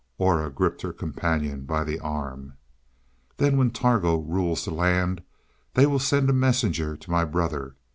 [0.17, 2.53] Aura gripped her companion by the arm.
[3.37, 5.21] "Then when Targo rules the land,
[5.75, 7.75] they will send a messenger to my brother.